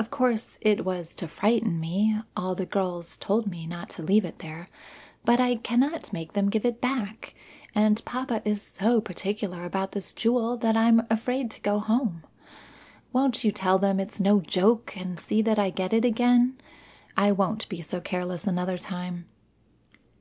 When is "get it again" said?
15.70-16.56